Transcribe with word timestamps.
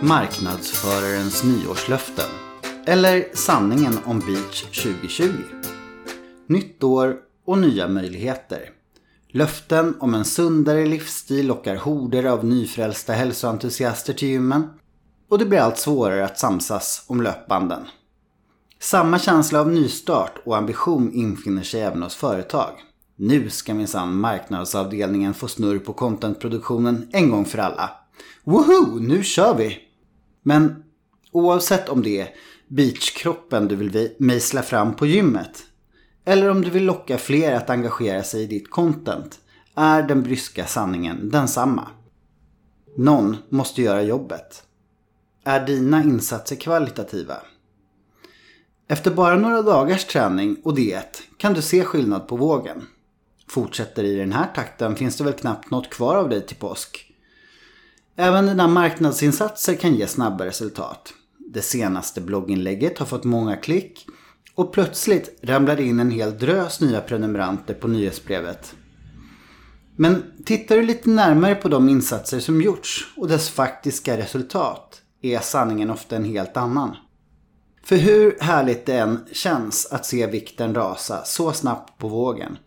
Marknadsförarens 0.00 1.44
nyårslöften. 1.44 2.30
Eller 2.86 3.24
sanningen 3.34 3.98
om 4.04 4.20
Beach 4.20 4.62
2020. 4.62 5.32
Nytt 6.46 6.84
år 6.84 7.16
och 7.46 7.58
nya 7.58 7.88
möjligheter. 7.88 8.70
Löften 9.28 9.94
om 10.00 10.14
en 10.14 10.24
sundare 10.24 10.86
livsstil 10.86 11.46
lockar 11.46 11.76
horder 11.76 12.24
av 12.24 12.44
nyfrälsta 12.44 13.12
hälsoentusiaster 13.12 14.12
till 14.12 14.28
gymmen. 14.28 14.70
Och 15.28 15.38
det 15.38 15.44
blir 15.46 15.58
allt 15.58 15.78
svårare 15.78 16.24
att 16.24 16.38
samsas 16.38 17.04
om 17.06 17.22
löpbanden. 17.22 17.82
Samma 18.80 19.18
känsla 19.18 19.60
av 19.60 19.68
nystart 19.68 20.38
och 20.44 20.56
ambition 20.56 21.12
infinner 21.12 21.62
sig 21.62 21.80
även 21.82 22.02
hos 22.02 22.14
företag. 22.14 22.70
Nu 23.16 23.50
ska 23.50 23.74
minsann 23.74 24.16
marknadsavdelningen 24.16 25.34
få 25.34 25.48
snurr 25.48 25.78
på 25.78 25.92
contentproduktionen 25.92 27.08
en 27.12 27.30
gång 27.30 27.44
för 27.44 27.58
alla. 27.58 27.90
Woho, 28.44 28.98
nu 28.98 29.22
kör 29.22 29.54
vi! 29.54 29.85
Men 30.46 30.84
oavsett 31.32 31.88
om 31.88 32.02
det 32.02 32.20
är 32.20 32.28
beachkroppen 32.68 33.68
du 33.68 33.76
vill 33.76 34.10
mejsla 34.18 34.62
fram 34.62 34.96
på 34.96 35.06
gymmet 35.06 35.64
eller 36.24 36.48
om 36.48 36.62
du 36.62 36.70
vill 36.70 36.84
locka 36.84 37.18
fler 37.18 37.52
att 37.52 37.70
engagera 37.70 38.22
sig 38.22 38.42
i 38.42 38.46
ditt 38.46 38.70
content 38.70 39.38
är 39.74 40.02
den 40.02 40.22
bryska 40.22 40.66
sanningen 40.66 41.30
densamma. 41.30 41.88
Någon 42.96 43.36
måste 43.48 43.82
göra 43.82 44.02
jobbet. 44.02 44.62
Är 45.44 45.66
dina 45.66 46.02
insatser 46.02 46.56
kvalitativa? 46.56 47.36
Efter 48.88 49.10
bara 49.10 49.36
några 49.36 49.62
dagars 49.62 50.04
träning 50.04 50.56
och 50.64 50.74
diet 50.74 51.22
kan 51.36 51.54
du 51.54 51.62
se 51.62 51.84
skillnad 51.84 52.28
på 52.28 52.36
vågen. 52.36 52.86
Fortsätter 53.48 54.04
i 54.04 54.16
den 54.16 54.32
här 54.32 54.52
takten 54.54 54.96
finns 54.96 55.16
det 55.16 55.24
väl 55.24 55.32
knappt 55.32 55.70
något 55.70 55.90
kvar 55.90 56.16
av 56.16 56.28
dig 56.28 56.46
till 56.46 56.56
påsk. 56.56 57.05
Även 58.18 58.46
dina 58.46 58.68
marknadsinsatser 58.68 59.74
kan 59.74 59.94
ge 59.94 60.06
snabba 60.06 60.46
resultat. 60.46 61.14
Det 61.38 61.62
senaste 61.62 62.20
blogginlägget 62.20 62.98
har 62.98 63.06
fått 63.06 63.24
många 63.24 63.56
klick 63.56 64.06
och 64.54 64.72
plötsligt 64.72 65.38
ramlar 65.42 65.76
det 65.76 65.82
in 65.82 66.00
en 66.00 66.10
hel 66.10 66.38
drös 66.38 66.80
nya 66.80 67.00
prenumeranter 67.00 67.74
på 67.74 67.88
nyhetsbrevet. 67.88 68.74
Men 69.96 70.22
tittar 70.44 70.76
du 70.76 70.82
lite 70.82 71.10
närmare 71.10 71.54
på 71.54 71.68
de 71.68 71.88
insatser 71.88 72.40
som 72.40 72.62
gjorts 72.62 73.12
och 73.16 73.28
dess 73.28 73.48
faktiska 73.48 74.18
resultat 74.18 75.02
är 75.22 75.38
sanningen 75.38 75.90
ofta 75.90 76.16
en 76.16 76.24
helt 76.24 76.56
annan. 76.56 76.96
För 77.82 77.96
hur 77.96 78.36
härligt 78.40 78.86
det 78.86 78.98
än 78.98 79.24
känns 79.32 79.86
att 79.86 80.06
se 80.06 80.26
vikten 80.26 80.74
rasa 80.74 81.24
så 81.24 81.52
snabbt 81.52 81.98
på 81.98 82.08
vågen 82.08 82.58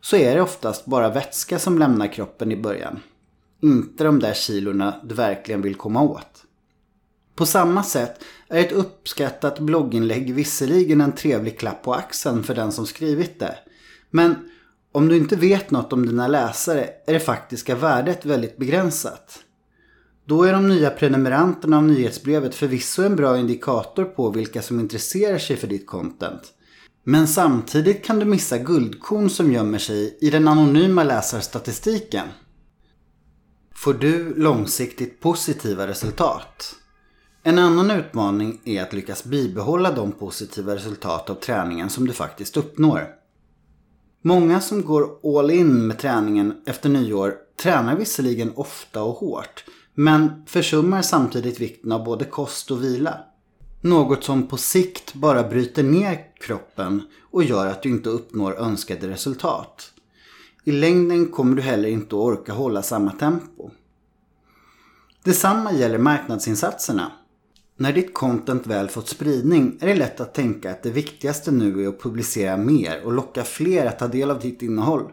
så 0.00 0.16
är 0.16 0.34
det 0.34 0.42
oftast 0.42 0.86
bara 0.86 1.10
vätska 1.10 1.58
som 1.58 1.78
lämnar 1.78 2.12
kroppen 2.12 2.52
i 2.52 2.56
början. 2.56 3.00
Inte 3.62 4.04
de 4.04 4.18
där 4.18 4.34
kilorna 4.34 5.00
du 5.04 5.14
verkligen 5.14 5.62
vill 5.62 5.74
komma 5.74 6.02
åt. 6.02 6.44
På 7.34 7.46
samma 7.46 7.82
sätt 7.82 8.24
är 8.48 8.60
ett 8.60 8.72
uppskattat 8.72 9.58
blogginlägg 9.58 10.34
visserligen 10.34 11.00
en 11.00 11.12
trevlig 11.12 11.58
klapp 11.58 11.82
på 11.82 11.94
axeln 11.94 12.44
för 12.44 12.54
den 12.54 12.72
som 12.72 12.86
skrivit 12.86 13.38
det. 13.38 13.58
Men 14.10 14.34
om 14.92 15.08
du 15.08 15.16
inte 15.16 15.36
vet 15.36 15.70
något 15.70 15.92
om 15.92 16.06
dina 16.06 16.28
läsare 16.28 16.90
är 17.06 17.12
det 17.12 17.20
faktiska 17.20 17.74
värdet 17.74 18.26
väldigt 18.26 18.56
begränsat. 18.56 19.38
Då 20.24 20.42
är 20.42 20.52
de 20.52 20.68
nya 20.68 20.90
prenumeranterna 20.90 21.76
av 21.76 21.84
nyhetsbrevet 21.84 22.54
förvisso 22.54 23.02
en 23.02 23.16
bra 23.16 23.38
indikator 23.38 24.04
på 24.04 24.30
vilka 24.30 24.62
som 24.62 24.80
intresserar 24.80 25.38
sig 25.38 25.56
för 25.56 25.66
ditt 25.66 25.86
content. 25.86 26.42
Men 27.04 27.28
samtidigt 27.28 28.04
kan 28.04 28.18
du 28.18 28.24
missa 28.24 28.58
guldkorn 28.58 29.30
som 29.30 29.52
gömmer 29.52 29.78
sig 29.78 30.18
i 30.20 30.30
den 30.30 30.48
anonyma 30.48 31.04
läsarstatistiken. 31.04 32.26
Får 33.78 33.94
du 33.94 34.34
långsiktigt 34.34 35.20
positiva 35.20 35.86
resultat? 35.86 36.74
En 37.42 37.58
annan 37.58 37.90
utmaning 37.90 38.60
är 38.64 38.82
att 38.82 38.92
lyckas 38.92 39.24
bibehålla 39.24 39.92
de 39.92 40.12
positiva 40.12 40.74
resultat 40.74 41.30
av 41.30 41.34
träningen 41.34 41.90
som 41.90 42.06
du 42.06 42.12
faktiskt 42.12 42.56
uppnår. 42.56 43.08
Många 44.22 44.60
som 44.60 44.82
går 44.82 45.38
all 45.38 45.50
in 45.50 45.86
med 45.86 45.98
träningen 45.98 46.62
efter 46.66 46.88
nyår 46.88 47.34
tränar 47.62 47.96
visserligen 47.96 48.52
ofta 48.56 49.02
och 49.02 49.14
hårt 49.14 49.64
men 49.94 50.46
försummar 50.46 51.02
samtidigt 51.02 51.60
vikten 51.60 51.92
av 51.92 52.04
både 52.04 52.24
kost 52.24 52.70
och 52.70 52.84
vila. 52.84 53.20
Något 53.80 54.24
som 54.24 54.46
på 54.46 54.56
sikt 54.56 55.14
bara 55.14 55.48
bryter 55.48 55.82
ner 55.82 56.18
kroppen 56.40 57.02
och 57.30 57.44
gör 57.44 57.66
att 57.66 57.82
du 57.82 57.88
inte 57.88 58.08
uppnår 58.08 58.58
önskade 58.58 59.08
resultat. 59.08 59.92
I 60.68 60.72
längden 60.72 61.26
kommer 61.26 61.56
du 61.56 61.62
heller 61.62 61.88
inte 61.88 62.06
att 62.06 62.22
orka 62.22 62.52
hålla 62.52 62.82
samma 62.82 63.12
tempo. 63.12 63.70
Detsamma 65.24 65.72
gäller 65.72 65.98
marknadsinsatserna. 65.98 67.12
När 67.76 67.92
ditt 67.92 68.14
content 68.14 68.66
väl 68.66 68.88
fått 68.88 69.08
spridning 69.08 69.78
är 69.80 69.86
det 69.86 69.94
lätt 69.94 70.20
att 70.20 70.34
tänka 70.34 70.70
att 70.70 70.82
det 70.82 70.90
viktigaste 70.90 71.50
nu 71.50 71.84
är 71.84 71.88
att 71.88 72.02
publicera 72.02 72.56
mer 72.56 73.02
och 73.04 73.12
locka 73.12 73.44
fler 73.44 73.86
att 73.86 73.98
ta 73.98 74.08
del 74.08 74.30
av 74.30 74.40
ditt 74.40 74.62
innehåll. 74.62 75.12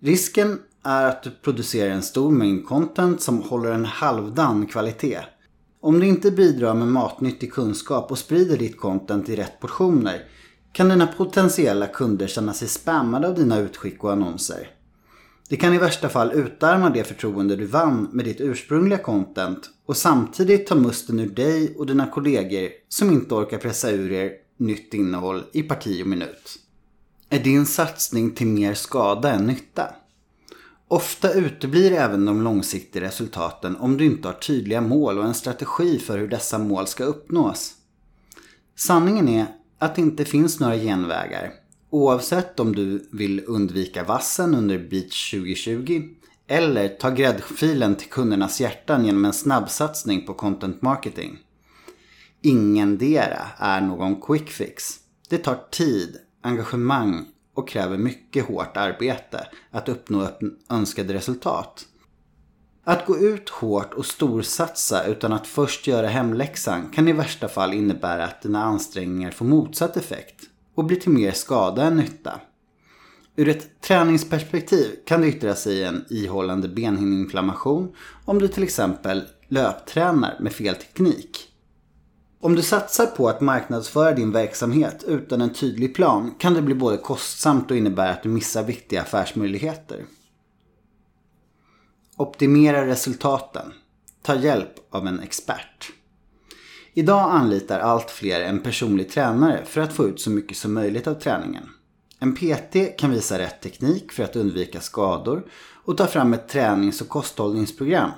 Risken 0.00 0.58
är 0.84 1.04
att 1.04 1.22
du 1.22 1.30
producerar 1.30 1.90
en 1.90 2.02
stor 2.02 2.30
mängd 2.30 2.66
content 2.66 3.20
som 3.20 3.42
håller 3.42 3.72
en 3.72 3.84
halvdan 3.84 4.66
kvalitet. 4.66 5.20
Om 5.80 6.00
du 6.00 6.06
inte 6.06 6.30
bidrar 6.30 6.74
med 6.74 6.88
matnyttig 6.88 7.52
kunskap 7.52 8.10
och 8.10 8.18
sprider 8.18 8.56
ditt 8.56 8.80
content 8.80 9.28
i 9.28 9.36
rätt 9.36 9.60
portioner 9.60 10.24
kan 10.78 10.88
dina 10.88 11.06
potentiella 11.06 11.86
kunder 11.86 12.26
känna 12.26 12.54
sig 12.54 12.68
spammade 12.68 13.28
av 13.28 13.34
dina 13.34 13.58
utskick 13.58 14.04
och 14.04 14.12
annonser. 14.12 14.70
Det 15.48 15.56
kan 15.56 15.74
i 15.74 15.78
värsta 15.78 16.08
fall 16.08 16.32
utarma 16.32 16.90
det 16.90 17.04
förtroende 17.04 17.56
du 17.56 17.66
vann 17.66 18.08
med 18.12 18.24
ditt 18.24 18.40
ursprungliga 18.40 18.98
content 18.98 19.70
och 19.86 19.96
samtidigt 19.96 20.66
ta 20.66 20.74
musten 20.74 21.20
ur 21.20 21.30
dig 21.30 21.74
och 21.78 21.86
dina 21.86 22.06
kollegor 22.06 22.70
som 22.88 23.10
inte 23.10 23.34
orkar 23.34 23.58
pressa 23.58 23.90
ur 23.90 24.12
er 24.12 24.32
nytt 24.56 24.94
innehåll 24.94 25.44
i 25.52 25.62
parti 25.62 26.02
och 26.02 26.06
minut. 26.06 26.58
Är 27.28 27.38
din 27.38 27.66
satsning 27.66 28.30
till 28.30 28.46
mer 28.46 28.74
skada 28.74 29.32
än 29.32 29.46
nytta? 29.46 29.94
Ofta 30.88 31.32
uteblir 31.32 31.92
även 31.92 32.24
de 32.24 32.42
långsiktiga 32.42 33.02
resultaten 33.02 33.76
om 33.76 33.96
du 33.96 34.04
inte 34.04 34.28
har 34.28 34.34
tydliga 34.34 34.80
mål 34.80 35.18
och 35.18 35.24
en 35.24 35.34
strategi 35.34 35.98
för 35.98 36.18
hur 36.18 36.28
dessa 36.28 36.58
mål 36.58 36.86
ska 36.86 37.04
uppnås. 37.04 37.74
Sanningen 38.76 39.28
är 39.28 39.46
att 39.78 39.94
det 39.94 40.02
inte 40.02 40.24
finns 40.24 40.60
några 40.60 40.76
genvägar. 40.76 41.52
Oavsett 41.90 42.60
om 42.60 42.74
du 42.74 43.08
vill 43.12 43.44
undvika 43.46 44.04
vassen 44.04 44.54
under 44.54 44.78
Beach 44.78 45.30
2020 45.30 46.02
eller 46.46 46.88
ta 46.88 47.10
gräddfilen 47.10 47.96
till 47.96 48.08
kundernas 48.08 48.60
hjärtan 48.60 49.06
genom 49.06 49.24
en 49.24 49.32
snabbsatsning 49.32 50.26
på 50.26 50.34
content 50.34 50.82
marketing. 50.82 51.38
Ingendera 52.42 53.46
är 53.58 53.80
någon 53.80 54.20
quick 54.20 54.50
fix. 54.50 54.94
Det 55.28 55.38
tar 55.38 55.58
tid, 55.70 56.16
engagemang 56.42 57.26
och 57.54 57.68
kräver 57.68 57.98
mycket 57.98 58.46
hårt 58.46 58.76
arbete 58.76 59.46
att 59.70 59.88
uppnå 59.88 60.28
önskade 60.70 61.14
resultat. 61.14 61.86
Att 62.88 63.06
gå 63.06 63.18
ut 63.18 63.48
hårt 63.48 63.94
och 63.94 64.06
storsatsa 64.06 65.04
utan 65.04 65.32
att 65.32 65.46
först 65.46 65.86
göra 65.86 66.06
hemläxan 66.06 66.90
kan 66.94 67.08
i 67.08 67.12
värsta 67.12 67.48
fall 67.48 67.74
innebära 67.74 68.24
att 68.24 68.42
dina 68.42 68.64
ansträngningar 68.64 69.30
får 69.30 69.44
motsatt 69.44 69.96
effekt 69.96 70.44
och 70.74 70.84
blir 70.84 71.00
till 71.00 71.12
mer 71.12 71.32
skada 71.32 71.82
än 71.82 71.96
nytta. 71.96 72.40
Ur 73.36 73.48
ett 73.48 73.80
träningsperspektiv 73.80 74.86
kan 75.06 75.20
det 75.20 75.28
yttra 75.28 75.54
sig 75.54 75.74
i 75.74 75.84
en 75.84 76.04
ihållande 76.10 76.68
benhinneinflammation 76.68 77.92
om 78.24 78.38
du 78.38 78.48
till 78.48 78.62
exempel 78.62 79.22
löptränar 79.48 80.36
med 80.40 80.52
fel 80.52 80.74
teknik. 80.74 81.48
Om 82.40 82.54
du 82.54 82.62
satsar 82.62 83.06
på 83.06 83.28
att 83.28 83.40
marknadsföra 83.40 84.12
din 84.12 84.32
verksamhet 84.32 85.04
utan 85.06 85.40
en 85.40 85.52
tydlig 85.52 85.94
plan 85.94 86.34
kan 86.38 86.54
det 86.54 86.62
bli 86.62 86.74
både 86.74 86.96
kostsamt 86.96 87.70
och 87.70 87.76
innebära 87.76 88.10
att 88.10 88.22
du 88.22 88.28
missar 88.28 88.62
viktiga 88.62 89.02
affärsmöjligheter. 89.02 90.04
Optimera 92.20 92.86
resultaten. 92.86 93.72
Ta 94.22 94.34
hjälp 94.34 94.72
av 94.90 95.06
en 95.06 95.20
expert. 95.20 95.92
Idag 96.94 97.30
anlitar 97.30 97.80
allt 97.80 98.10
fler 98.10 98.40
en 98.40 98.58
personlig 98.58 99.10
tränare 99.10 99.64
för 99.64 99.80
att 99.80 99.92
få 99.92 100.08
ut 100.08 100.20
så 100.20 100.30
mycket 100.30 100.56
som 100.56 100.74
möjligt 100.74 101.06
av 101.06 101.14
träningen. 101.14 101.64
En 102.18 102.34
PT 102.34 102.98
kan 102.98 103.10
visa 103.10 103.38
rätt 103.38 103.62
teknik 103.62 104.12
för 104.12 104.24
att 104.24 104.36
undvika 104.36 104.80
skador 104.80 105.46
och 105.84 105.96
ta 105.96 106.06
fram 106.06 106.34
ett 106.34 106.48
tränings 106.48 107.00
och 107.00 107.08
kosthållningsprogram 107.08 108.10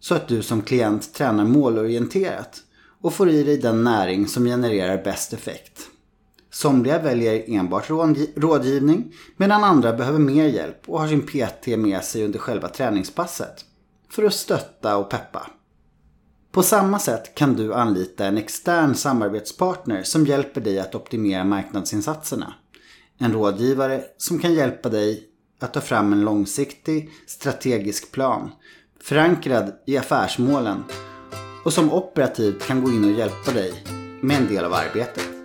så 0.00 0.14
att 0.14 0.28
du 0.28 0.42
som 0.42 0.62
klient 0.62 1.14
tränar 1.14 1.44
målorienterat 1.44 2.62
och 3.00 3.14
får 3.14 3.30
i 3.30 3.42
dig 3.42 3.58
den 3.58 3.84
näring 3.84 4.28
som 4.28 4.44
genererar 4.44 5.04
bäst 5.04 5.32
effekt. 5.32 5.90
Somliga 6.56 6.98
väljer 6.98 7.44
enbart 7.46 7.90
rådgivning 8.36 9.14
medan 9.36 9.64
andra 9.64 9.92
behöver 9.92 10.18
mer 10.18 10.46
hjälp 10.46 10.88
och 10.88 11.00
har 11.00 11.08
sin 11.08 11.22
PT 11.22 11.66
med 11.66 12.04
sig 12.04 12.24
under 12.24 12.38
själva 12.38 12.68
träningspasset 12.68 13.64
för 14.10 14.24
att 14.24 14.34
stötta 14.34 14.96
och 14.96 15.10
peppa. 15.10 15.50
På 16.52 16.62
samma 16.62 16.98
sätt 16.98 17.34
kan 17.34 17.54
du 17.54 17.74
anlita 17.74 18.26
en 18.26 18.38
extern 18.38 18.94
samarbetspartner 18.94 20.02
som 20.02 20.26
hjälper 20.26 20.60
dig 20.60 20.80
att 20.80 20.94
optimera 20.94 21.44
marknadsinsatserna. 21.44 22.54
En 23.18 23.32
rådgivare 23.32 24.02
som 24.16 24.38
kan 24.38 24.54
hjälpa 24.54 24.88
dig 24.88 25.24
att 25.60 25.74
ta 25.74 25.80
fram 25.80 26.12
en 26.12 26.20
långsiktig 26.20 27.10
strategisk 27.26 28.12
plan 28.12 28.50
förankrad 29.00 29.72
i 29.86 29.96
affärsmålen 29.96 30.84
och 31.64 31.72
som 31.72 31.92
operativt 31.92 32.66
kan 32.66 32.84
gå 32.84 32.90
in 32.90 33.04
och 33.04 33.18
hjälpa 33.18 33.52
dig 33.52 33.84
med 34.20 34.36
en 34.36 34.46
del 34.46 34.64
av 34.64 34.74
arbetet. 34.74 35.35